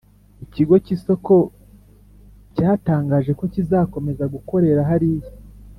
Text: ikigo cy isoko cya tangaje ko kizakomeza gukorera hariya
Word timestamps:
ikigo 0.43 0.75
cy 0.85 0.91
isoko 0.95 1.35
cya 2.55 2.69
tangaje 2.85 3.31
ko 3.39 3.43
kizakomeza 3.53 4.23
gukorera 4.33 4.81
hariya 4.89 5.29